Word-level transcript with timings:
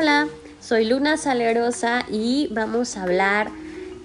Hola, 0.00 0.28
soy 0.60 0.84
Luna 0.84 1.16
Salerosa 1.16 2.06
y 2.08 2.46
vamos 2.52 2.96
a 2.96 3.02
hablar 3.02 3.50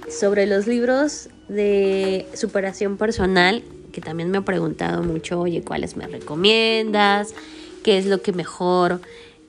sobre 0.09 0.47
los 0.47 0.65
libros 0.65 1.29
de 1.47 2.25
superación 2.33 2.97
personal, 2.97 3.63
que 3.91 4.01
también 4.01 4.31
me 4.31 4.37
han 4.37 4.43
preguntado 4.43 5.03
mucho, 5.03 5.39
oye, 5.39 5.61
¿cuáles 5.61 5.95
me 5.95 6.07
recomiendas? 6.07 7.35
¿Qué 7.83 7.99
es 7.99 8.07
lo 8.07 8.23
que 8.23 8.33
mejor 8.33 9.01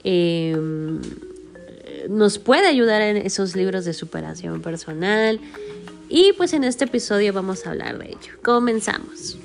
em, 0.03 1.01
nos 2.11 2.39
puede 2.39 2.67
ayudar 2.67 3.01
en 3.01 3.17
esos 3.17 3.57
libros 3.57 3.87
de 3.87 3.95
superación 3.95 4.61
personal? 4.61 5.41
Y 6.11 6.35
pues 6.35 6.53
en 6.53 6.65
este 6.65 6.85
episodio 6.85 7.33
vamos 7.33 7.67
a 7.67 7.71
hablar 7.71 7.97
de 7.97 8.09
ello. 8.09 8.35
Comenzamos. 8.43 9.39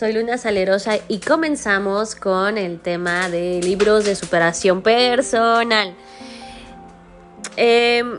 Soy 0.00 0.14
Luna 0.14 0.38
Salerosa 0.38 0.94
y 1.08 1.18
comenzamos 1.18 2.14
con 2.14 2.56
el 2.56 2.80
tema 2.80 3.28
de 3.28 3.60
libros 3.62 4.06
de 4.06 4.14
superación 4.14 4.80
personal. 4.80 5.94
Em, 7.58 8.18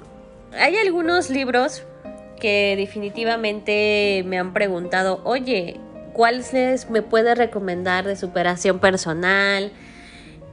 hay 0.54 0.76
algunos 0.76 1.32
libros 1.32 1.82
que 2.40 2.76
definitivamente 2.78 4.24
me 4.28 4.38
han 4.38 4.54
preguntado, 4.54 5.22
oye, 5.24 5.80
¿cuáles 6.14 6.88
me 6.92 7.02
puede 7.02 7.34
recomendar 7.34 8.06
de 8.06 8.16
superación 8.16 8.78
personal? 8.78 9.72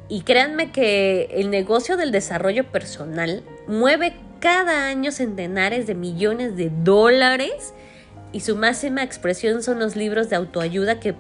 Y 0.08 0.22
créanme 0.22 0.72
que 0.72 1.28
el 1.32 1.50
negocio 1.50 1.98
del 1.98 2.10
desarrollo 2.10 2.64
personal 2.72 3.42
mueve 3.66 4.16
cada 4.40 4.86
año 4.86 5.12
centenares 5.12 5.86
de 5.86 5.94
millones 5.94 6.56
de 6.56 6.70
dólares 6.70 7.74
y 8.32 8.40
su 8.40 8.56
máxima 8.56 9.02
expresión 9.02 9.62
son 9.62 9.78
los 9.78 9.96
libros 9.96 10.28
de 10.28 10.36
autoayuda 10.36 11.00
que, 11.00 11.14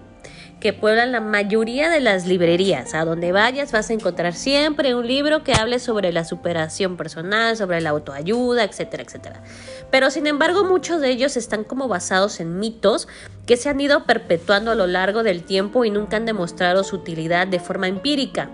que 0.60 0.72
pueblan 0.72 1.12
la 1.12 1.20
mayoría 1.20 1.88
de 1.88 2.00
las 2.00 2.26
librerías. 2.26 2.94
A 2.94 3.04
donde 3.04 3.32
vayas 3.32 3.72
vas 3.72 3.90
a 3.90 3.94
encontrar 3.94 4.34
siempre 4.34 4.94
un 4.94 5.06
libro 5.06 5.42
que 5.44 5.54
hable 5.54 5.78
sobre 5.78 6.12
la 6.12 6.24
superación 6.24 6.96
personal, 6.96 7.56
sobre 7.56 7.80
la 7.80 7.90
autoayuda, 7.90 8.64
etcétera, 8.64 9.02
etcétera. 9.02 9.42
Pero 9.90 10.10
sin 10.10 10.26
embargo 10.26 10.64
muchos 10.64 11.00
de 11.00 11.10
ellos 11.10 11.36
están 11.36 11.64
como 11.64 11.88
basados 11.88 12.40
en 12.40 12.58
mitos 12.58 13.08
que 13.46 13.56
se 13.56 13.68
han 13.68 13.80
ido 13.80 14.04
perpetuando 14.04 14.70
a 14.70 14.74
lo 14.74 14.86
largo 14.86 15.22
del 15.22 15.44
tiempo 15.44 15.84
y 15.84 15.90
nunca 15.90 16.18
han 16.18 16.26
demostrado 16.26 16.84
su 16.84 16.96
utilidad 16.96 17.46
de 17.46 17.60
forma 17.60 17.88
empírica. 17.88 18.50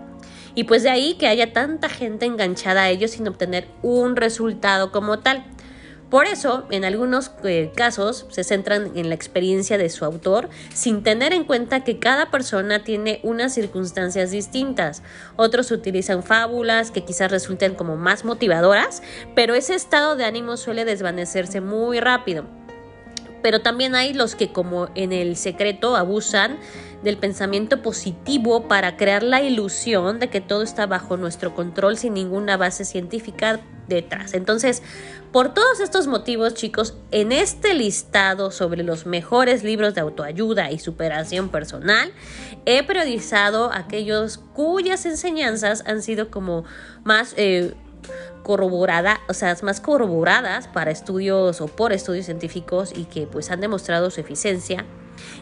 Y 0.55 0.64
pues 0.64 0.84
de 0.84 0.91
ahí 0.91 1.14
que 1.14 1.27
haya 1.27 1.52
tanta 1.52 1.88
gente 1.88 2.27
enganchada 2.27 2.84
a 2.84 2.91
ellos 2.91 3.12
sin 3.12 3.27
obtener 3.27 3.66
un 3.82 4.14
resultado 4.14 4.92
como 4.92 5.19
tal. 5.19 5.44
Por 6.14 6.28
eso, 6.28 6.64
en 6.70 6.84
algunos 6.84 7.32
eh, 7.42 7.72
casos, 7.74 8.26
se 8.30 8.44
centran 8.44 8.92
en 8.96 9.08
la 9.08 9.16
experiencia 9.16 9.78
de 9.78 9.90
su 9.90 10.04
autor 10.04 10.48
sin 10.72 11.02
tener 11.02 11.32
en 11.32 11.42
cuenta 11.42 11.82
que 11.82 11.98
cada 11.98 12.30
persona 12.30 12.84
tiene 12.84 13.18
unas 13.24 13.52
circunstancias 13.52 14.30
distintas. 14.30 15.02
Otros 15.34 15.72
utilizan 15.72 16.22
fábulas 16.22 16.92
que 16.92 17.04
quizás 17.04 17.32
resulten 17.32 17.74
como 17.74 17.96
más 17.96 18.24
motivadoras, 18.24 19.02
pero 19.34 19.56
ese 19.56 19.74
estado 19.74 20.14
de 20.14 20.24
ánimo 20.24 20.56
suele 20.56 20.84
desvanecerse 20.84 21.60
muy 21.60 21.98
rápido. 21.98 22.44
Pero 23.42 23.60
también 23.60 23.96
hay 23.96 24.14
los 24.14 24.36
que 24.36 24.52
como 24.52 24.90
en 24.94 25.12
el 25.12 25.34
secreto 25.34 25.96
abusan 25.96 26.60
del 27.05 27.19
pensamiento 27.19 27.83
positivo 27.83 28.66
para 28.66 28.97
crear 28.97 29.22
la 29.22 29.42
ilusión 29.42 30.19
de 30.19 30.30
que 30.30 30.41
todo 30.41 30.62
está 30.62 30.86
bajo 30.86 31.19
nuestro 31.19 31.55
control 31.55 31.98
sin 31.98 32.14
ninguna 32.14 32.56
base 32.56 32.86
científica 32.86 33.60
detrás. 33.86 34.33
Entonces, 34.33 34.83
por 35.30 35.52
todos 35.52 35.80
estos 35.80 36.06
motivos, 36.06 36.55
chicos, 36.55 36.97
en 37.10 37.30
este 37.30 37.75
listado 37.75 38.50
sobre 38.50 38.82
los 38.82 39.05
mejores 39.05 39.62
libros 39.62 39.94
de 39.94 40.00
autoayuda 40.00 40.72
y 40.72 40.78
superación 40.78 41.50
personal, 41.50 42.10
he 42.65 42.82
priorizado 42.82 43.71
aquellos 43.72 44.38
cuyas 44.38 45.04
enseñanzas 45.04 45.84
han 45.86 46.00
sido 46.00 46.31
como 46.31 46.65
más 47.04 47.34
eh, 47.36 47.75
corroboradas, 48.42 49.19
o 49.28 49.34
sea, 49.34 49.54
más 49.62 49.81
corroboradas 49.81 50.69
para 50.69 50.91
estudios 50.91 51.60
o 51.60 51.66
por 51.66 51.92
estudios 51.92 52.25
científicos 52.25 52.92
y 52.97 53.04
que 53.04 53.26
pues 53.26 53.50
han 53.50 53.60
demostrado 53.60 54.10
su 54.10 54.21
eficiencia 54.21 54.86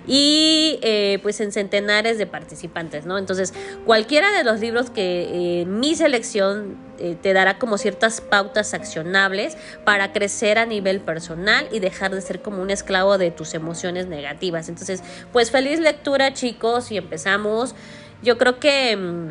y 0.06 0.78
eh, 0.82 1.18
pues 1.22 1.40
en 1.40 1.52
centenares 1.52 2.18
de 2.18 2.26
participantes, 2.26 3.06
¿no? 3.06 3.18
Entonces, 3.18 3.54
cualquiera 3.84 4.32
de 4.32 4.44
los 4.44 4.60
libros 4.60 4.90
que 4.90 5.60
eh, 5.60 5.66
mi 5.66 5.94
selección 5.94 6.76
eh, 6.98 7.16
te 7.20 7.32
dará 7.32 7.58
como 7.58 7.78
ciertas 7.78 8.20
pautas 8.20 8.74
accionables 8.74 9.56
para 9.84 10.12
crecer 10.12 10.58
a 10.58 10.66
nivel 10.66 11.00
personal 11.00 11.68
y 11.72 11.78
dejar 11.78 12.14
de 12.14 12.20
ser 12.20 12.42
como 12.42 12.62
un 12.62 12.70
esclavo 12.70 13.18
de 13.18 13.30
tus 13.30 13.54
emociones 13.54 14.06
negativas. 14.06 14.68
Entonces, 14.68 15.02
pues 15.32 15.50
feliz 15.50 15.78
lectura, 15.78 16.32
chicos, 16.32 16.90
y 16.90 16.96
empezamos. 16.96 17.74
Yo 18.22 18.38
creo 18.38 18.58
que 18.58 18.96
mm, 18.96 19.28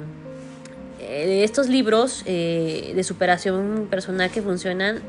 estos 0.99 1.67
libros 1.67 2.23
de 2.23 3.03
superación 3.03 3.87
personal 3.89 4.31
que 4.31 4.41
funcionan 4.41 5.01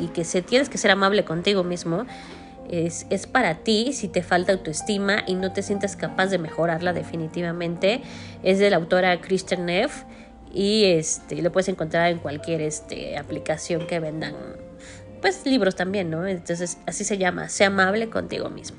y 0.00 0.08
que 0.08 0.24
se 0.24 0.42
tienes 0.42 0.68
que 0.68 0.76
ser 0.78 0.90
amable 0.90 1.24
contigo 1.24 1.64
mismo 1.64 2.06
es, 2.70 3.26
para 3.26 3.56
ti 3.56 3.92
si 3.92 4.08
te 4.08 4.22
falta 4.22 4.52
autoestima 4.52 5.22
y 5.26 5.34
no 5.34 5.52
te 5.52 5.62
sientes 5.62 5.96
capaz 5.96 6.26
de 6.26 6.38
mejorarla 6.38 6.92
definitivamente. 6.92 8.02
Es 8.42 8.58
de 8.58 8.70
la 8.70 8.76
autora 8.76 9.20
Kristen 9.20 9.66
Neff 9.66 10.04
y 10.52 10.84
este, 10.84 11.42
lo 11.42 11.52
puedes 11.52 11.68
encontrar 11.68 12.10
en 12.10 12.18
cualquier 12.18 12.60
este, 12.60 13.16
aplicación 13.18 13.86
que 13.86 14.00
vendan 14.00 14.34
pues 15.20 15.44
libros 15.46 15.74
también, 15.74 16.10
¿no? 16.10 16.26
Entonces 16.26 16.78
así 16.86 17.04
se 17.04 17.18
llama, 17.18 17.48
sea 17.48 17.68
amable 17.68 18.08
contigo 18.10 18.50
mismo. 18.50 18.78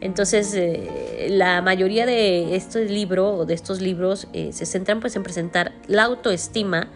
Entonces, 0.00 0.54
eh, 0.54 1.28
la 1.28 1.60
mayoría 1.60 2.06
de 2.06 2.56
estos 2.56 2.90
libros 2.90 3.40
o 3.40 3.44
de 3.44 3.54
estos 3.54 3.80
libros 3.82 4.28
eh, 4.32 4.50
se 4.52 4.64
centran 4.64 5.00
pues 5.00 5.14
en 5.16 5.22
presentar 5.22 5.72
la 5.86 6.04
autoestima 6.04 6.88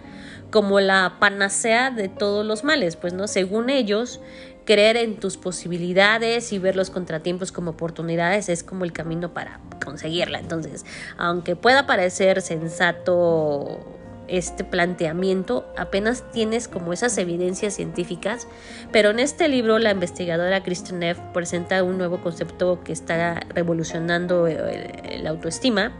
como 0.50 0.80
la 0.80 1.16
panacea 1.18 1.90
de 1.90 2.08
todos 2.08 2.46
los 2.46 2.64
males, 2.64 2.96
pues 2.96 3.12
no, 3.12 3.26
según 3.26 3.70
ellos, 3.70 4.20
creer 4.64 4.96
en 4.96 5.16
tus 5.16 5.36
posibilidades 5.36 6.52
y 6.52 6.58
ver 6.58 6.76
los 6.76 6.90
contratiempos 6.90 7.52
como 7.52 7.72
oportunidades 7.72 8.48
es 8.48 8.62
como 8.62 8.84
el 8.84 8.92
camino 8.92 9.34
para 9.34 9.60
conseguirla. 9.84 10.38
Entonces, 10.38 10.84
aunque 11.18 11.56
pueda 11.56 11.86
parecer 11.86 12.40
sensato 12.42 13.94
este 14.26 14.64
planteamiento, 14.64 15.66
apenas 15.76 16.24
tienes 16.32 16.66
como 16.66 16.92
esas 16.94 17.18
evidencias 17.18 17.74
científicas, 17.74 18.48
pero 18.90 19.10
en 19.10 19.20
este 19.20 19.48
libro 19.48 19.78
la 19.78 19.90
investigadora 19.90 20.62
Kristen 20.62 21.00
Neff 21.00 21.18
presenta 21.34 21.82
un 21.82 21.98
nuevo 21.98 22.22
concepto 22.22 22.82
que 22.82 22.92
está 22.92 23.40
revolucionando 23.50 24.48
la 24.48 25.30
autoestima 25.30 25.92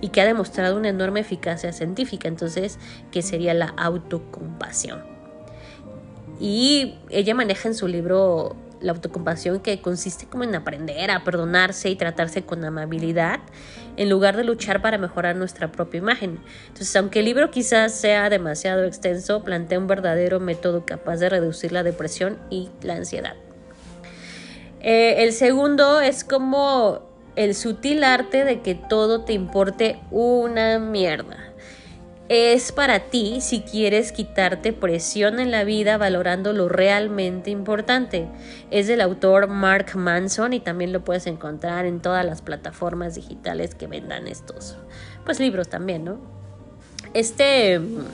y 0.00 0.08
que 0.08 0.20
ha 0.20 0.26
demostrado 0.26 0.76
una 0.76 0.88
enorme 0.88 1.20
eficacia 1.20 1.72
científica, 1.72 2.26
entonces, 2.26 2.78
que 3.12 3.22
sería 3.22 3.54
la 3.54 3.66
autocompasión. 3.76 5.19
Y 6.40 6.94
ella 7.10 7.34
maneja 7.34 7.68
en 7.68 7.74
su 7.74 7.86
libro 7.86 8.56
la 8.80 8.92
autocompasión 8.92 9.60
que 9.60 9.80
consiste 9.80 10.26
como 10.26 10.44
en 10.44 10.54
aprender 10.54 11.10
a 11.10 11.22
perdonarse 11.22 11.90
y 11.90 11.96
tratarse 11.96 12.42
con 12.42 12.64
amabilidad 12.64 13.40
en 13.98 14.08
lugar 14.08 14.38
de 14.38 14.44
luchar 14.44 14.80
para 14.80 14.96
mejorar 14.96 15.36
nuestra 15.36 15.70
propia 15.70 15.98
imagen. 15.98 16.38
Entonces, 16.68 16.96
aunque 16.96 17.18
el 17.18 17.26
libro 17.26 17.50
quizás 17.50 17.94
sea 17.94 18.30
demasiado 18.30 18.84
extenso, 18.84 19.44
plantea 19.44 19.78
un 19.78 19.86
verdadero 19.86 20.40
método 20.40 20.86
capaz 20.86 21.18
de 21.18 21.28
reducir 21.28 21.72
la 21.72 21.82
depresión 21.82 22.38
y 22.48 22.70
la 22.82 22.94
ansiedad. 22.94 23.34
Eh, 24.80 25.24
el 25.24 25.34
segundo 25.34 26.00
es 26.00 26.24
como 26.24 27.02
el 27.36 27.54
sutil 27.54 28.02
arte 28.02 28.46
de 28.46 28.62
que 28.62 28.74
todo 28.74 29.24
te 29.24 29.34
importe 29.34 30.00
una 30.10 30.78
mierda 30.78 31.39
es 32.30 32.70
para 32.70 33.00
ti 33.00 33.40
si 33.40 33.62
quieres 33.62 34.12
quitarte 34.12 34.72
presión 34.72 35.40
en 35.40 35.50
la 35.50 35.64
vida 35.64 35.98
valorando 35.98 36.52
lo 36.52 36.68
realmente 36.68 37.50
importante. 37.50 38.28
Es 38.70 38.86
del 38.86 39.00
autor 39.00 39.48
Mark 39.48 39.96
Manson 39.96 40.52
y 40.52 40.60
también 40.60 40.92
lo 40.92 41.04
puedes 41.04 41.26
encontrar 41.26 41.86
en 41.86 42.00
todas 42.00 42.24
las 42.24 42.40
plataformas 42.40 43.16
digitales 43.16 43.74
que 43.74 43.88
vendan 43.88 44.28
estos 44.28 44.76
pues 45.24 45.40
libros 45.40 45.68
también, 45.68 46.04
¿no? 46.04 46.20
Este 47.14 47.80
mm, 47.80 48.04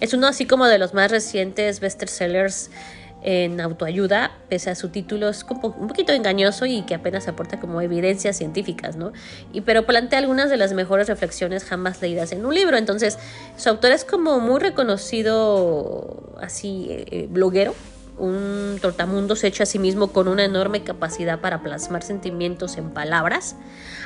es 0.00 0.14
uno 0.14 0.28
así 0.28 0.46
como 0.46 0.66
de 0.66 0.78
los 0.78 0.94
más 0.94 1.10
recientes 1.10 1.80
bestsellers 1.80 2.70
en 3.22 3.60
autoayuda, 3.60 4.32
pese 4.48 4.70
a 4.70 4.74
su 4.74 4.88
título 4.88 5.28
es 5.28 5.44
un 5.48 5.88
poquito 5.88 6.12
engañoso 6.12 6.66
y 6.66 6.82
que 6.82 6.94
apenas 6.94 7.28
aporta 7.28 7.60
como 7.60 7.80
evidencias 7.80 8.36
científicas, 8.36 8.96
¿no? 8.96 9.12
Y 9.52 9.60
pero 9.60 9.84
plantea 9.86 10.18
algunas 10.18 10.50
de 10.50 10.56
las 10.56 10.72
mejores 10.72 11.08
reflexiones 11.08 11.64
jamás 11.64 12.00
leídas 12.00 12.32
en 12.32 12.44
un 12.46 12.54
libro. 12.54 12.76
Entonces, 12.76 13.18
su 13.56 13.68
autor 13.68 13.92
es 13.92 14.04
como 14.04 14.40
muy 14.40 14.60
reconocido 14.60 16.34
así 16.40 16.86
eh, 16.90 17.26
bloguero 17.30 17.74
un 18.20 18.78
tortamundos 18.80 19.42
hecho 19.44 19.62
a 19.62 19.66
sí 19.66 19.78
mismo 19.78 20.12
con 20.12 20.28
una 20.28 20.44
enorme 20.44 20.84
capacidad 20.84 21.40
para 21.40 21.62
plasmar 21.62 22.02
sentimientos 22.02 22.76
en 22.76 22.90
palabras. 22.90 23.56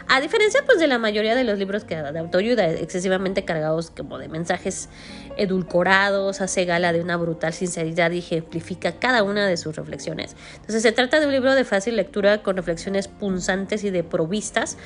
A 0.09 0.21
diferencia 0.21 0.63
pues 0.65 0.79
de 0.79 0.87
la 0.87 0.99
mayoría 0.99 1.35
de 1.35 1.45
los 1.45 1.59
libros 1.59 1.85
que 1.85 1.97
de 1.97 2.19
autoayuda, 2.19 2.71
excesivamente 2.71 3.45
cargados 3.45 3.91
como 3.91 4.19
de 4.19 4.29
mensajes 4.29 4.89
edulcorados, 5.37 6.41
hace 6.41 6.65
gala 6.65 6.93
de 6.93 7.01
una 7.01 7.17
brutal 7.17 7.53
sinceridad 7.53 8.11
y 8.13 8.19
ejemplifica 8.19 8.93
cada 8.93 9.23
una 9.23 9.47
de 9.47 9.57
sus 9.57 9.75
reflexiones. 9.77 10.37
Entonces 10.57 10.83
se 10.83 10.93
trata 10.93 11.21
de 11.21 11.27
un 11.27 11.33
libro 11.33 11.55
de 11.55 11.65
fácil 11.65 11.97
lectura 11.97 12.43
con 12.43 12.57
reflexiones 12.57 13.09
punzantes 13.09 13.85
y 13.85 13.91
de 13.91 14.05
provistas 14.05 14.77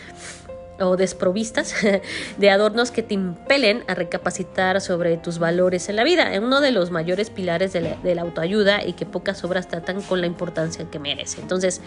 o 0.81 0.97
desprovistas 0.97 1.75
de 2.39 2.51
adornos 2.51 2.91
que 2.91 3.03
te 3.03 3.15
impelen 3.15 3.85
a 3.89 3.95
recapacitar 3.95 4.81
sobre 4.81 5.17
tus 5.17 5.39
valores 5.39 5.89
en 5.89 5.97
la 5.97 6.05
vida. 6.05 6.33
Es 6.33 6.41
uno 6.41 6.61
de 6.61 6.71
los 6.71 6.91
mayores 6.91 7.31
pilares 7.31 7.73
de 7.73 8.15
la, 8.15 8.23
autoayuda 8.23 8.85
y 8.85 8.95
que 8.95 9.07
pocas 9.07 9.45
obras 9.45 9.69
tratan 9.69 10.03
con 10.03 10.21
la 10.21 10.27
importancia 10.27 10.89
que 10.91 10.99
merece. 10.99 11.41
Entonces, 11.41 11.81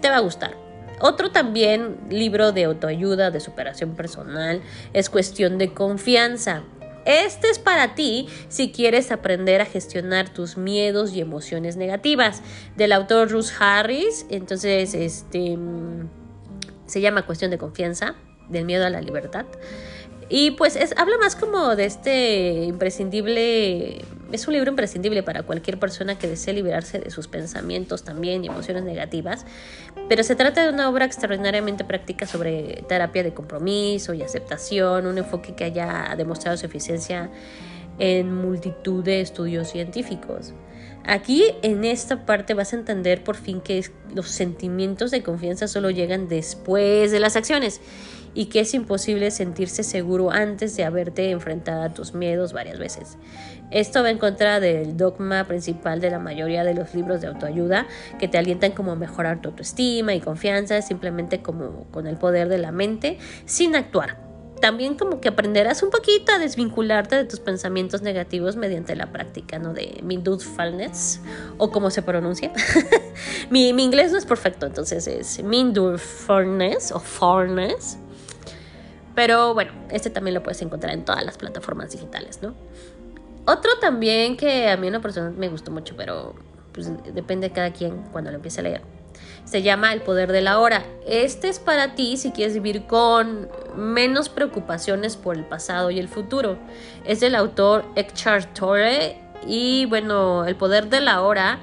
te 0.00 0.08
va 0.08 0.16
a 0.16 0.20
gustar. 0.20 0.56
Otro 1.00 1.30
también 1.30 1.96
libro 2.08 2.52
de 2.52 2.64
autoayuda, 2.64 3.30
de 3.30 3.40
superación 3.40 3.94
personal, 3.96 4.62
es 4.92 5.10
cuestión 5.10 5.58
de 5.58 5.74
confianza. 5.74 6.62
Este 7.04 7.48
es 7.50 7.58
para 7.58 7.94
ti 7.94 8.28
si 8.48 8.72
quieres 8.72 9.12
aprender 9.12 9.60
a 9.60 9.66
gestionar 9.66 10.28
tus 10.28 10.56
miedos 10.56 11.12
y 11.12 11.20
emociones 11.20 11.76
negativas. 11.76 12.42
Del 12.76 12.92
autor 12.92 13.30
Ruth 13.30 13.50
Harris. 13.60 14.26
Entonces, 14.30 14.94
este 14.94 15.56
se 16.86 17.00
llama 17.00 17.26
Cuestión 17.26 17.50
de 17.50 17.58
Confianza, 17.58 18.14
del 18.48 18.64
miedo 18.64 18.86
a 18.86 18.90
la 18.90 19.00
libertad. 19.00 19.46
Y 20.28 20.52
pues 20.52 20.74
es, 20.74 20.92
habla 20.96 21.18
más 21.18 21.36
como 21.36 21.76
de 21.76 21.84
este 21.84 22.64
imprescindible, 22.64 24.04
es 24.32 24.48
un 24.48 24.54
libro 24.54 24.70
imprescindible 24.70 25.22
para 25.22 25.44
cualquier 25.44 25.78
persona 25.78 26.18
que 26.18 26.26
desee 26.26 26.52
liberarse 26.52 26.98
de 26.98 27.10
sus 27.10 27.28
pensamientos 27.28 28.02
también 28.02 28.44
y 28.44 28.48
emociones 28.48 28.82
negativas, 28.82 29.46
pero 30.08 30.24
se 30.24 30.34
trata 30.34 30.64
de 30.64 30.72
una 30.72 30.88
obra 30.90 31.04
extraordinariamente 31.04 31.84
práctica 31.84 32.26
sobre 32.26 32.82
terapia 32.88 33.22
de 33.22 33.34
compromiso 33.34 34.14
y 34.14 34.22
aceptación, 34.22 35.06
un 35.06 35.18
enfoque 35.18 35.54
que 35.54 35.62
haya 35.62 36.12
demostrado 36.16 36.56
su 36.56 36.66
eficiencia 36.66 37.30
en 38.00 38.34
multitud 38.34 39.04
de 39.04 39.20
estudios 39.20 39.68
científicos. 39.68 40.54
Aquí 41.06 41.44
en 41.62 41.84
esta 41.84 42.26
parte 42.26 42.52
vas 42.52 42.72
a 42.72 42.76
entender 42.76 43.22
por 43.22 43.36
fin 43.36 43.60
que 43.60 43.84
los 44.12 44.28
sentimientos 44.28 45.12
de 45.12 45.22
confianza 45.22 45.68
solo 45.68 45.90
llegan 45.90 46.26
después 46.26 47.12
de 47.12 47.20
las 47.20 47.36
acciones 47.36 47.80
y 48.34 48.46
que 48.46 48.60
es 48.60 48.74
imposible 48.74 49.30
sentirse 49.30 49.84
seguro 49.84 50.32
antes 50.32 50.76
de 50.76 50.82
haberte 50.82 51.30
enfrentado 51.30 51.82
a 51.82 51.94
tus 51.94 52.12
miedos 52.12 52.52
varias 52.52 52.80
veces. 52.80 53.18
Esto 53.70 54.02
va 54.02 54.10
en 54.10 54.18
contra 54.18 54.58
del 54.58 54.96
dogma 54.96 55.44
principal 55.44 56.00
de 56.00 56.10
la 56.10 56.18
mayoría 56.18 56.64
de 56.64 56.74
los 56.74 56.92
libros 56.92 57.20
de 57.20 57.28
autoayuda 57.28 57.86
que 58.18 58.26
te 58.26 58.36
alientan 58.36 58.72
como 58.72 58.90
a 58.90 58.96
mejorar 58.96 59.40
tu 59.40 59.50
autoestima 59.50 60.12
y 60.12 60.20
confianza 60.20 60.82
simplemente 60.82 61.40
como 61.40 61.84
con 61.92 62.08
el 62.08 62.16
poder 62.16 62.48
de 62.48 62.58
la 62.58 62.72
mente 62.72 63.18
sin 63.44 63.76
actuar 63.76 64.25
también 64.60 64.96
como 64.96 65.20
que 65.20 65.28
aprenderás 65.28 65.82
un 65.82 65.90
poquito 65.90 66.32
a 66.32 66.38
desvincularte 66.38 67.16
de 67.16 67.24
tus 67.24 67.40
pensamientos 67.40 68.02
negativos 68.02 68.56
mediante 68.56 68.96
la 68.96 69.12
práctica, 69.12 69.58
¿no? 69.58 69.72
De 69.72 70.00
mindfulness 70.02 71.20
o 71.58 71.70
como 71.70 71.90
se 71.90 72.02
pronuncia. 72.02 72.52
mi, 73.50 73.72
mi, 73.72 73.84
inglés 73.84 74.12
no 74.12 74.18
es 74.18 74.26
perfecto, 74.26 74.66
entonces 74.66 75.06
es 75.06 75.42
mindfulness 75.42 76.92
o 76.92 77.00
farness. 77.00 77.98
Pero 79.14 79.54
bueno, 79.54 79.72
este 79.90 80.10
también 80.10 80.34
lo 80.34 80.42
puedes 80.42 80.60
encontrar 80.62 80.92
en 80.92 81.04
todas 81.04 81.24
las 81.24 81.38
plataformas 81.38 81.90
digitales, 81.90 82.40
¿no? 82.42 82.54
Otro 83.46 83.78
también 83.80 84.36
que 84.36 84.68
a 84.68 84.76
mí 84.76 84.88
en 84.88 84.92
lo 84.92 85.00
personal 85.00 85.32
me 85.32 85.48
gustó 85.48 85.70
mucho, 85.70 85.94
pero 85.96 86.34
pues 86.72 86.90
depende 87.14 87.48
de 87.48 87.54
cada 87.54 87.72
quien 87.72 88.02
cuando 88.12 88.30
lo 88.30 88.36
empiece 88.36 88.60
a 88.60 88.64
leer 88.64 88.82
se 89.46 89.62
llama 89.62 89.92
El 89.92 90.02
poder 90.02 90.32
de 90.32 90.42
la 90.42 90.58
hora. 90.58 90.84
Este 91.06 91.48
es 91.48 91.58
para 91.58 91.94
ti 91.94 92.16
si 92.16 92.32
quieres 92.32 92.54
vivir 92.54 92.86
con 92.86 93.48
menos 93.76 94.28
preocupaciones 94.28 95.16
por 95.16 95.36
el 95.36 95.44
pasado 95.44 95.90
y 95.90 95.98
el 95.98 96.08
futuro. 96.08 96.58
Es 97.04 97.20
del 97.20 97.34
autor 97.36 97.84
Eckhart 97.94 98.52
Tolle 98.58 99.16
y 99.46 99.86
bueno, 99.86 100.44
El 100.44 100.56
poder 100.56 100.88
de 100.88 101.00
la 101.00 101.22
hora 101.22 101.60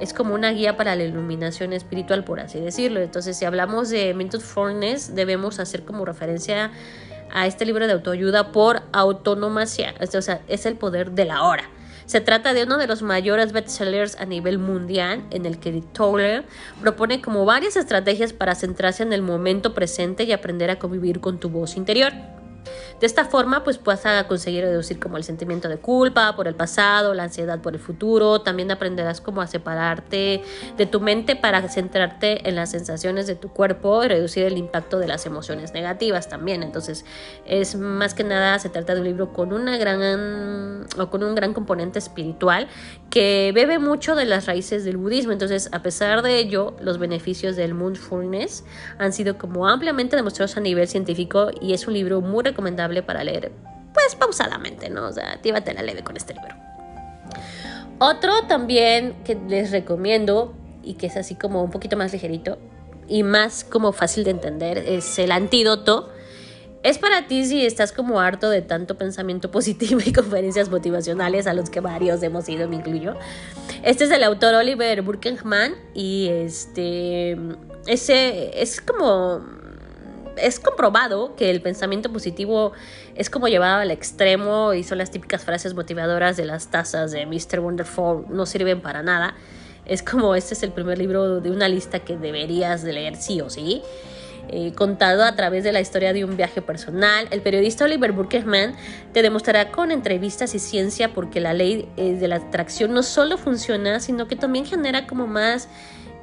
es 0.00 0.12
como 0.12 0.34
una 0.34 0.50
guía 0.50 0.76
para 0.76 0.94
la 0.94 1.04
iluminación 1.04 1.72
espiritual, 1.72 2.24
por 2.24 2.40
así 2.40 2.60
decirlo. 2.60 3.00
Entonces, 3.00 3.36
si 3.36 3.44
hablamos 3.44 3.88
de 3.88 4.12
mindfulness, 4.14 5.14
debemos 5.14 5.58
hacer 5.58 5.84
como 5.84 6.04
referencia 6.04 6.70
a 7.32 7.46
este 7.46 7.64
libro 7.64 7.86
de 7.86 7.94
autoayuda 7.94 8.52
por 8.52 8.82
autonomía, 8.92 9.94
o 10.00 10.22
sea, 10.22 10.40
es 10.48 10.66
el 10.66 10.76
poder 10.76 11.12
de 11.12 11.24
la 11.24 11.44
hora. 11.44 11.64
Se 12.12 12.20
trata 12.20 12.52
de 12.52 12.64
uno 12.64 12.76
de 12.76 12.86
los 12.86 13.00
mayores 13.00 13.52
bestsellers 13.52 14.20
a 14.20 14.26
nivel 14.26 14.58
mundial, 14.58 15.24
en 15.30 15.46
el 15.46 15.58
que 15.58 15.82
Toller 15.94 16.44
propone 16.82 17.22
como 17.22 17.46
varias 17.46 17.78
estrategias 17.78 18.34
para 18.34 18.54
centrarse 18.54 19.02
en 19.02 19.14
el 19.14 19.22
momento 19.22 19.72
presente 19.72 20.24
y 20.24 20.32
aprender 20.32 20.68
a 20.68 20.78
convivir 20.78 21.20
con 21.20 21.40
tu 21.40 21.48
voz 21.48 21.74
interior. 21.74 22.12
De 23.02 23.06
esta 23.06 23.24
forma, 23.24 23.64
pues 23.64 23.82
vas 23.82 24.06
a 24.06 24.28
conseguir 24.28 24.62
reducir 24.62 25.00
como 25.00 25.16
el 25.16 25.24
sentimiento 25.24 25.68
de 25.68 25.76
culpa 25.76 26.36
por 26.36 26.46
el 26.46 26.54
pasado, 26.54 27.14
la 27.14 27.24
ansiedad 27.24 27.60
por 27.60 27.74
el 27.74 27.80
futuro. 27.80 28.42
También 28.42 28.70
aprenderás 28.70 29.20
como 29.20 29.40
a 29.40 29.48
separarte 29.48 30.40
de 30.76 30.86
tu 30.86 31.00
mente 31.00 31.34
para 31.34 31.68
centrarte 31.68 32.48
en 32.48 32.54
las 32.54 32.70
sensaciones 32.70 33.26
de 33.26 33.34
tu 33.34 33.48
cuerpo 33.48 34.04
y 34.04 34.06
reducir 34.06 34.44
el 34.44 34.56
impacto 34.56 35.00
de 35.00 35.08
las 35.08 35.26
emociones 35.26 35.74
negativas 35.74 36.28
también. 36.28 36.62
Entonces, 36.62 37.04
es 37.44 37.74
más 37.74 38.14
que 38.14 38.22
nada 38.22 38.56
se 38.60 38.68
trata 38.68 38.94
de 38.94 39.00
un 39.00 39.08
libro 39.08 39.32
con 39.32 39.52
una 39.52 39.76
gran 39.78 40.86
o 40.96 41.10
con 41.10 41.24
un 41.24 41.34
gran 41.34 41.54
componente 41.54 41.98
espiritual 41.98 42.68
que 43.10 43.50
bebe 43.52 43.80
mucho 43.80 44.14
de 44.14 44.26
las 44.26 44.46
raíces 44.46 44.84
del 44.84 44.96
budismo. 44.96 45.32
Entonces, 45.32 45.68
a 45.72 45.82
pesar 45.82 46.22
de 46.22 46.38
ello, 46.38 46.76
los 46.80 46.98
beneficios 46.98 47.56
del 47.56 47.74
mindfulness 47.74 48.64
han 48.98 49.12
sido 49.12 49.38
como 49.38 49.66
ampliamente 49.66 50.14
demostrados 50.14 50.56
a 50.56 50.60
nivel 50.60 50.86
científico 50.86 51.50
y 51.60 51.72
es 51.72 51.88
un 51.88 51.94
libro 51.94 52.20
muy 52.20 52.44
recomendable 52.44 52.91
para 53.00 53.24
leer, 53.24 53.52
pues 53.94 54.14
pausadamente, 54.16 54.90
¿no? 54.90 55.06
O 55.06 55.12
sea, 55.12 55.40
llévate 55.40 55.72
la 55.72 55.82
leve 55.82 56.02
con 56.02 56.16
este 56.16 56.34
libro. 56.34 56.54
Otro 57.98 58.46
también 58.48 59.14
que 59.24 59.36
les 59.48 59.70
recomiendo 59.70 60.54
y 60.82 60.94
que 60.94 61.06
es 61.06 61.16
así 61.16 61.36
como 61.36 61.62
un 61.62 61.70
poquito 61.70 61.96
más 61.96 62.12
ligerito 62.12 62.58
y 63.08 63.22
más 63.22 63.64
como 63.64 63.92
fácil 63.92 64.24
de 64.24 64.30
entender 64.30 64.78
es 64.78 65.18
el 65.18 65.32
antídoto. 65.32 66.10
Es 66.82 66.98
para 66.98 67.28
ti 67.28 67.44
si 67.44 67.64
estás 67.64 67.92
como 67.92 68.18
harto 68.18 68.50
de 68.50 68.60
tanto 68.60 68.98
pensamiento 68.98 69.52
positivo 69.52 70.00
y 70.04 70.12
conferencias 70.14 70.68
motivacionales 70.68 71.46
a 71.46 71.54
los 71.54 71.70
que 71.70 71.80
varios 71.80 72.22
hemos 72.24 72.48
ido, 72.48 72.68
me 72.68 72.76
incluyo. 72.76 73.14
Este 73.84 74.04
es 74.04 74.10
el 74.10 74.24
autor 74.24 74.54
Oliver 74.54 75.02
Burkenman 75.02 75.74
y 75.94 76.28
este 76.28 77.38
ese 77.86 78.60
es 78.60 78.80
como 78.80 79.61
es 80.36 80.60
comprobado 80.60 81.34
que 81.36 81.50
el 81.50 81.62
pensamiento 81.62 82.12
positivo 82.12 82.72
es 83.14 83.30
como 83.30 83.48
llevado 83.48 83.80
al 83.80 83.90
extremo 83.90 84.74
y 84.74 84.84
son 84.84 84.98
las 84.98 85.10
típicas 85.10 85.44
frases 85.44 85.74
motivadoras 85.74 86.36
de 86.36 86.44
las 86.44 86.70
tazas 86.70 87.10
de 87.10 87.26
Mr. 87.26 87.60
Wonderful, 87.60 88.26
no 88.28 88.46
sirven 88.46 88.80
para 88.80 89.02
nada. 89.02 89.34
Es 89.84 90.02
como 90.02 90.34
este 90.34 90.54
es 90.54 90.62
el 90.62 90.72
primer 90.72 90.98
libro 90.98 91.40
de 91.40 91.50
una 91.50 91.68
lista 91.68 92.00
que 92.00 92.16
deberías 92.16 92.82
de 92.82 92.92
leer 92.92 93.16
sí 93.16 93.40
o 93.40 93.50
sí. 93.50 93.82
Eh, 94.48 94.72
contado 94.74 95.22
a 95.22 95.36
través 95.36 95.62
de 95.62 95.70
la 95.72 95.80
historia 95.80 96.12
de 96.12 96.24
un 96.24 96.36
viaje 96.36 96.60
personal. 96.60 97.28
El 97.30 97.42
periodista 97.42 97.84
Oliver 97.84 98.10
Burkeman 98.12 98.74
te 99.12 99.22
demostrará 99.22 99.70
con 99.70 99.92
entrevistas 99.92 100.54
y 100.54 100.58
ciencia 100.58 101.14
porque 101.14 101.40
la 101.40 101.54
ley 101.54 101.88
eh, 101.96 102.14
de 102.14 102.28
la 102.28 102.36
atracción 102.36 102.92
no 102.92 103.04
solo 103.04 103.38
funciona, 103.38 104.00
sino 104.00 104.26
que 104.26 104.34
también 104.36 104.66
genera 104.66 105.06
como 105.06 105.28
más 105.28 105.68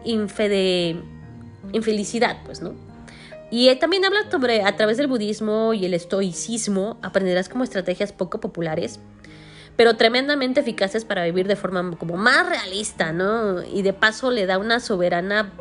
infelicidad, 0.04 2.38
pues, 2.46 2.62
¿no? 2.62 2.89
Y 3.52 3.74
también 3.76 4.06
habla 4.06 4.30
sobre, 4.30 4.62
a 4.64 4.76
través 4.76 4.98
del 4.98 5.08
budismo 5.08 5.74
y 5.74 5.86
el 5.86 5.94
estoicismo, 5.94 6.98
aprenderás 7.02 7.50
como 7.50 7.64
estrategias 7.64 8.14
poco 8.14 8.40
populares, 8.40 9.00
pero 9.76 9.96
tremendamente 9.96 10.60
eficaces 10.60 11.06
para 11.06 11.24
vivir 11.24 11.48
de 11.48 11.56
forma 11.56 11.96
como 11.98 12.18
más 12.18 12.50
realista, 12.50 13.14
¿no? 13.14 13.64
Y 13.64 13.82
de 13.82 13.94
paso 13.94 14.30
le 14.30 14.46
da 14.46 14.58
una 14.58 14.82
soberana 14.82 15.54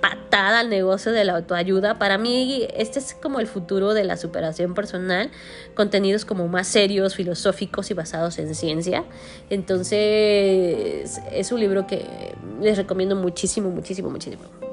patada 0.00 0.58
al 0.58 0.70
negocio 0.70 1.12
de 1.12 1.24
la 1.24 1.36
autoayuda. 1.36 1.96
Para 1.96 2.18
mí, 2.18 2.66
este 2.74 2.98
es 2.98 3.14
como 3.14 3.38
el 3.38 3.46
futuro 3.46 3.94
de 3.94 4.02
la 4.02 4.16
superación 4.16 4.74
personal, 4.74 5.30
contenidos 5.76 6.24
como 6.24 6.48
más 6.48 6.66
serios, 6.66 7.14
filosóficos 7.14 7.92
y 7.92 7.94
basados 7.94 8.40
en 8.40 8.56
ciencia. 8.56 9.04
Entonces, 9.50 11.20
es 11.30 11.52
un 11.52 11.60
libro 11.60 11.86
que 11.86 12.34
les 12.60 12.76
recomiendo 12.76 13.14
muchísimo, 13.14 13.70
muchísimo, 13.70 14.10
muchísimo. 14.10 14.69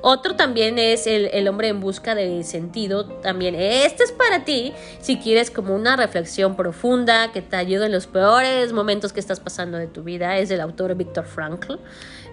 Otro 0.00 0.36
también 0.36 0.78
es 0.78 1.06
el, 1.06 1.48
hombre 1.48 1.68
en 1.68 1.80
busca 1.80 2.14
de 2.14 2.44
sentido. 2.44 3.04
También 3.04 3.54
este 3.54 4.04
es 4.04 4.12
para 4.12 4.44
ti 4.44 4.72
si 5.00 5.18
quieres 5.18 5.50
como 5.50 5.74
una 5.74 5.96
reflexión 5.96 6.56
profunda 6.56 7.32
que 7.32 7.42
te 7.42 7.56
ayude 7.56 7.86
en 7.86 7.92
los 7.92 8.06
peores 8.06 8.72
momentos 8.72 9.12
que 9.12 9.20
estás 9.20 9.40
pasando 9.40 9.76
de 9.78 9.86
tu 9.88 10.02
vida. 10.02 10.38
Es 10.38 10.48
del 10.48 10.60
autor 10.60 10.94
Viktor 10.94 11.24
Frankl. 11.24 11.74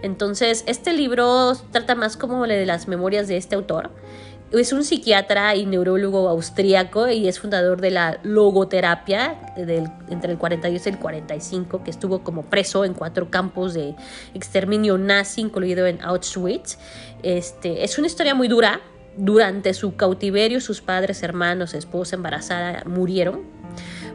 Entonces, 0.02 0.64
este 0.68 0.94
libro 0.94 1.54
trata 1.72 1.96
más 1.96 2.18
como 2.18 2.46
de 2.46 2.66
las 2.66 2.88
memorias 2.88 3.28
de 3.28 3.38
este 3.38 3.56
autor 3.56 3.90
es 4.60 4.74
un 4.74 4.84
psiquiatra 4.84 5.56
y 5.56 5.66
neurólogo 5.66 6.30
austríaco 6.30 7.08
y 7.08 7.28
es 7.28 7.40
fundador 7.40 7.82
de 7.82 7.92
la 7.92 8.20
logoterapia 8.24 9.40
entre 9.56 10.32
el 10.32 10.38
42 10.38 10.86
y 10.86 10.90
el 10.90 11.00
45, 11.00 11.84
que 11.84 11.92
estuvo 11.92 12.24
como 12.24 12.44
preso 12.44 12.86
en 12.86 12.94
cuatro 12.94 13.30
campos 13.30 13.74
de 13.74 13.96
exterminio 14.34 14.98
nazi, 14.98 15.42
incluido 15.42 15.88
en 15.88 16.02
Auschwitz. 16.02 16.78
Este, 17.24 17.84
es 17.84 17.98
una 17.98 18.08
historia 18.08 18.36
muy 18.36 18.48
dura. 18.48 18.82
Durante 19.18 19.74
su 19.74 19.96
cautiverio, 19.96 20.60
sus 20.60 20.82
padres, 20.82 21.24
hermanos, 21.24 21.74
esposa 21.74 22.18
embarazada 22.18 22.84
murieron. 22.86 23.44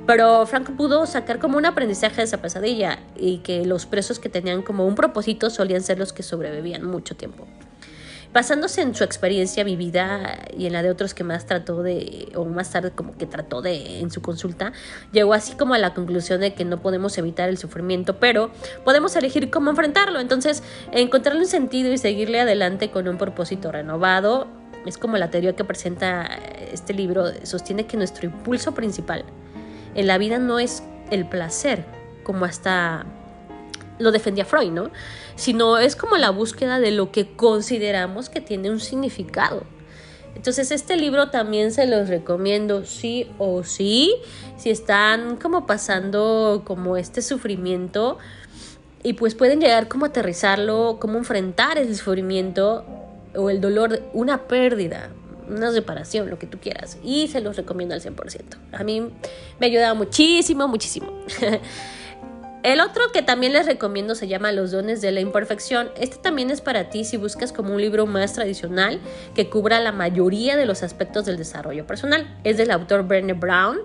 Pero 0.06 0.44
Frank 0.47 0.70
pudo 0.76 1.06
sacar 1.06 1.38
como 1.38 1.56
un 1.56 1.64
aprendizaje 1.66 2.16
de 2.16 2.25
esa 2.25 2.42
pesadilla 2.42 2.99
y 3.16 3.38
que 3.38 3.64
los 3.64 3.87
presos 3.87 4.18
que 4.18 4.28
tenían 4.28 4.62
como 4.62 4.87
un 4.87 4.94
propósito 4.94 5.50
solían 5.50 5.82
ser 5.82 5.99
los 5.99 6.12
que 6.12 6.23
sobrevivían 6.23 6.85
mucho 6.85 7.16
tiempo. 7.16 7.47
Basándose 8.32 8.82
en 8.82 8.94
su 8.94 9.02
experiencia 9.02 9.64
vivida 9.64 10.38
y 10.56 10.66
en 10.66 10.72
la 10.72 10.82
de 10.82 10.90
otros 10.90 11.14
que 11.14 11.25
más 11.25 11.46
trató 11.46 11.82
de, 11.82 12.30
o 12.37 12.44
más 12.44 12.70
tarde 12.70 12.92
como 12.92 13.16
que 13.16 13.26
trató 13.26 13.60
de 13.60 13.99
en 13.99 14.10
su 14.12 14.22
consulta, 14.22 14.72
llegó 15.10 15.34
así 15.34 15.54
como 15.54 15.75
a 15.75 15.78
la 15.78 15.94
conclusión 15.94 16.40
de 16.40 16.54
que 16.54 16.64
no 16.64 16.80
podemos 16.80 17.18
evitar 17.18 17.49
el 17.49 17.58
sufrimiento, 17.58 18.20
pero 18.20 18.52
podemos 18.84 19.16
elegir 19.16 19.50
cómo 19.50 19.70
enfrentarlo. 19.70 20.20
Entonces, 20.20 20.62
encontrarle 20.92 21.40
un 21.40 21.49
sentido 21.49 21.92
y 21.92 21.99
seguirle 21.99 22.40
adelante 22.40 22.90
con 22.90 23.08
un 23.08 23.18
propósito 23.18 23.72
renovado 23.72 24.46
es 24.87 24.96
como 24.96 25.16
la 25.16 25.30
teoría 25.30 25.54
que 25.54 25.64
presenta 25.64 26.25
este 26.72 26.94
libro, 26.94 27.26
sostiene 27.42 27.87
que 27.87 27.96
nuestro 27.96 28.26
impulso 28.26 28.72
principal 28.72 29.25
en 29.94 30.06
la 30.06 30.18
vida 30.18 30.38
no 30.38 30.58
es 30.58 30.82
el 31.10 31.28
placer, 31.28 31.84
como 32.22 32.44
hasta 32.44 33.04
lo 34.00 34.11
defendía 34.12 34.45
Freud, 34.45 34.71
¿no? 34.71 34.90
Sino 35.37 35.78
es 35.78 35.95
como 35.95 36.16
la 36.16 36.30
búsqueda 36.30 36.80
de 36.80 36.90
lo 36.90 37.12
que 37.12 37.28
consideramos 37.37 38.28
que 38.28 38.40
tiene 38.40 38.71
un 38.71 38.80
significado. 38.80 39.62
Entonces 40.35 40.71
este 40.71 40.97
libro 40.97 41.30
también 41.30 41.73
se 41.73 41.87
los 41.87 42.09
recomiendo 42.09 42.85
sí 42.85 43.30
o 43.38 43.62
sí, 43.62 44.14
si 44.57 44.71
están 44.71 45.37
como 45.37 45.66
pasando 45.66 46.62
como 46.64 46.97
este 46.97 47.21
sufrimiento 47.21 48.19
y 49.02 49.14
pues 49.14 49.35
pueden 49.35 49.61
llegar 49.61 49.88
como 49.88 50.04
a 50.07 50.09
aterrizarlo, 50.09 50.99
como 51.00 51.19
enfrentar 51.19 51.78
ese 51.78 51.95
sufrimiento 51.95 52.85
o 53.35 53.50
el 53.50 53.61
dolor 53.61 53.92
de 53.92 54.02
una 54.12 54.47
pérdida, 54.47 55.11
una 55.49 55.73
separación, 55.73 56.30
lo 56.30 56.38
que 56.38 56.47
tú 56.47 56.59
quieras. 56.59 56.99
Y 57.02 57.28
se 57.28 57.40
los 57.40 57.57
recomiendo 57.57 57.95
al 57.95 58.00
100%. 58.00 58.42
A 58.73 58.85
mí 58.85 59.00
me 59.00 59.66
ha 59.66 59.69
ayudado 59.69 59.95
muchísimo, 59.95 60.69
muchísimo. 60.69 61.12
El 62.62 62.81
otro 62.81 63.11
que 63.12 63.23
también 63.23 63.55
les 63.55 63.64
recomiendo 63.64 64.14
se 64.14 64.29
llama 64.29 64.52
Los 64.52 64.71
dones 64.71 65.00
de 65.00 65.12
la 65.12 65.21
imperfección. 65.21 65.90
Este 65.97 66.19
también 66.19 66.50
es 66.50 66.61
para 66.61 66.90
ti 66.90 67.05
si 67.05 67.17
buscas 67.17 67.52
como 67.52 67.75
un 67.75 67.81
libro 67.81 68.05
más 68.07 68.35
tradicional 68.35 69.00
que 69.35 69.49
cubra 69.49 69.81
la 69.81 69.93
mayoría 69.93 70.59
de 70.59 70.67
los 70.67 70.83
aspectos 70.83 71.25
del 71.25 71.38
desarrollo 71.38 71.87
personal. 71.87 72.38
Es 72.45 72.59
del 72.59 72.71
autor 72.71 73.05
Brené 73.05 73.33
Brown. 73.33 73.79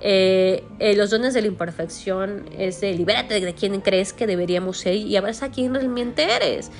Eh, 0.00 0.64
eh, 0.80 0.94
los 0.96 1.08
dones 1.08 1.32
de 1.32 1.40
la 1.40 1.46
imperfección 1.46 2.44
es 2.56 2.82
de 2.82 2.92
libérate 2.92 3.40
de 3.40 3.54
quién 3.54 3.80
crees 3.80 4.12
que 4.12 4.26
deberíamos 4.26 4.78
ser 4.78 4.96
y 4.96 5.16
abraza 5.16 5.46
a 5.46 5.50
quién 5.50 5.74
realmente 5.74 6.24
eres. 6.24 6.70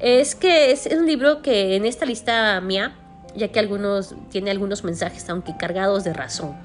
Es 0.00 0.36
que 0.36 0.70
es 0.70 0.86
un 0.86 1.06
libro 1.06 1.42
que 1.42 1.74
en 1.74 1.86
esta 1.86 2.06
lista 2.06 2.60
mía 2.60 2.96
ya 3.34 3.48
que 3.48 3.58
algunos 3.58 4.14
tiene 4.30 4.50
algunos 4.50 4.84
mensajes 4.84 5.28
aunque 5.28 5.56
cargados 5.56 6.04
de 6.04 6.12
razón. 6.12 6.56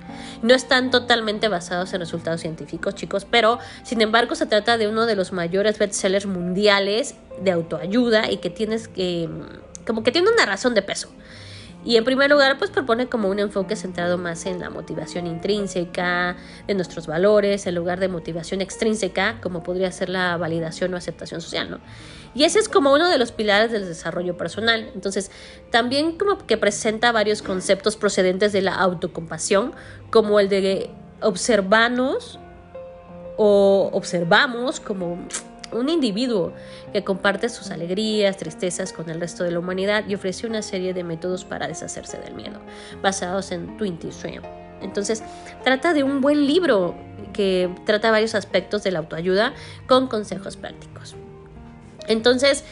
No 0.41 0.53
están 0.53 0.91
totalmente 0.91 1.47
basados 1.47 1.93
en 1.93 1.99
resultados 1.99 2.41
científicos, 2.41 2.95
chicos, 2.95 3.25
pero 3.29 3.59
sin 3.83 4.01
embargo 4.01 4.35
se 4.35 4.45
trata 4.45 4.77
de 4.77 4.87
uno 4.87 5.05
de 5.05 5.15
los 5.15 5.31
mayores 5.31 5.79
bestsellers 5.79 6.25
mundiales 6.25 7.15
de 7.41 7.51
autoayuda 7.51 8.31
y 8.31 8.37
que 8.37 8.49
tienes 8.49 8.87
que 8.87 9.29
como 9.85 10.03
que 10.03 10.11
tiene 10.11 10.29
una 10.29 10.45
razón 10.45 10.75
de 10.75 10.81
peso. 10.83 11.09
Y 11.85 11.95
en 11.95 12.03
primer 12.03 12.29
lugar, 12.29 12.57
pues 12.57 12.71
propone 12.71 13.07
como 13.07 13.29
un 13.29 13.39
enfoque 13.39 13.75
centrado 13.75 14.17
más 14.17 14.45
en 14.45 14.59
la 14.59 14.69
motivación 14.69 15.27
intrínseca, 15.27 16.35
de 16.67 16.73
nuestros 16.73 17.07
valores, 17.07 17.65
en 17.67 17.75
lugar 17.75 17.99
de 17.99 18.09
motivación 18.09 18.61
extrínseca, 18.61 19.39
como 19.41 19.63
podría 19.63 19.91
ser 19.91 20.09
la 20.09 20.35
validación 20.35 20.93
o 20.93 20.97
aceptación 20.97 21.39
social, 21.41 21.71
¿no? 21.71 21.79
Y 22.35 22.43
ese 22.43 22.59
es 22.59 22.69
como 22.69 22.93
uno 22.93 23.09
de 23.09 23.17
los 23.17 23.31
pilares 23.31 23.71
del 23.71 23.85
desarrollo 23.85 24.37
personal. 24.37 24.91
Entonces, 24.93 25.31
también 25.71 26.17
como 26.17 26.45
que 26.45 26.57
presenta 26.57 27.11
varios 27.11 27.41
conceptos 27.41 27.95
procedentes 27.95 28.51
de 28.51 28.61
la 28.61 28.75
autocompasión, 28.75 29.73
como 30.11 30.39
el 30.39 30.49
de 30.49 30.91
observarnos 31.21 32.39
o 33.37 33.89
observamos 33.93 34.79
como 34.79 35.17
un 35.71 35.89
individuo 35.89 36.53
que 36.93 37.03
comparte 37.03 37.49
sus 37.49 37.71
alegrías, 37.71 38.37
tristezas 38.37 38.93
con 38.93 39.09
el 39.09 39.19
resto 39.19 39.43
de 39.43 39.51
la 39.51 39.59
humanidad 39.59 40.05
y 40.07 40.15
ofrece 40.15 40.47
una 40.47 40.61
serie 40.61 40.93
de 40.93 41.03
métodos 41.03 41.45
para 41.45 41.67
deshacerse 41.67 42.17
del 42.17 42.35
miedo, 42.35 42.59
basados 43.01 43.51
en 43.51 43.77
Twenty 43.77 44.11
Stream. 44.11 44.43
Entonces, 44.81 45.23
trata 45.63 45.93
de 45.93 46.03
un 46.03 46.21
buen 46.21 46.47
libro 46.47 46.95
que 47.33 47.69
trata 47.85 48.11
varios 48.11 48.35
aspectos 48.35 48.83
de 48.83 48.91
la 48.91 48.99
autoayuda 48.99 49.53
con 49.87 50.07
consejos 50.07 50.55
prácticos. 50.57 51.15
Entonces, 52.07 52.63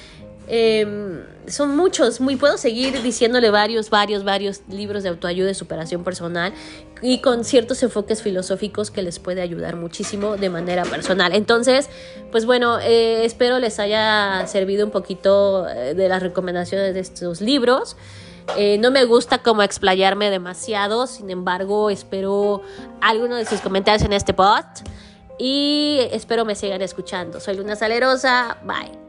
Em, 0.49 1.23
son 1.47 1.75
muchos, 1.75 2.21
muy 2.21 2.37
puedo 2.37 2.57
seguir 2.57 3.01
diciéndole 3.01 3.51
varios, 3.51 3.89
varios, 3.89 4.23
varios 4.23 4.61
libros 4.69 5.03
de 5.03 5.09
autoayuda 5.09 5.51
y 5.51 5.53
superación 5.53 6.05
personal 6.05 6.53
y 7.01 7.21
con 7.21 7.43
ciertos 7.43 7.81
enfoques 7.83 8.21
filosóficos 8.21 8.91
que 8.91 9.01
les 9.01 9.19
puede 9.19 9.41
ayudar 9.41 9.75
muchísimo 9.75 10.37
de 10.37 10.49
manera 10.49 10.83
personal. 10.83 11.33
Entonces, 11.33 11.89
pues 12.31 12.45
bueno, 12.45 12.79
eh, 12.79 13.25
espero 13.25 13.59
les 13.59 13.79
haya 13.79 14.45
servido 14.47 14.85
un 14.85 14.91
poquito 14.91 15.67
eh, 15.67 15.93
de 15.93 16.09
las 16.09 16.21
recomendaciones 16.21 16.93
de 16.93 16.99
estos 16.99 17.41
libros. 17.41 17.95
Eh, 18.55 18.77
no 18.77 18.91
me 18.91 19.03
gusta 19.03 19.39
como 19.39 19.61
explayarme 19.61 20.29
demasiado, 20.29 21.05
sin 21.07 21.29
embargo, 21.29 21.89
espero 21.89 22.61
algunos 23.01 23.39
de 23.39 23.45
sus 23.45 23.59
comentarios 23.59 24.03
en 24.03 24.13
este 24.13 24.33
post 24.33 24.87
y 25.37 25.99
espero 26.11 26.45
me 26.45 26.55
sigan 26.55 26.81
escuchando. 26.81 27.39
Soy 27.39 27.57
Luna 27.57 27.75
Salerosa, 27.75 28.57
bye. 28.63 29.06